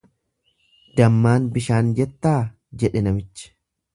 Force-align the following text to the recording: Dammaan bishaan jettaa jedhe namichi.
Dammaan 0.99 1.45
bishaan 1.59 1.93
jettaa 2.01 2.39
jedhe 2.85 3.07
namichi. 3.09 3.55